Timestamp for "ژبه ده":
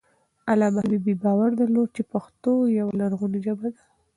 3.45-3.81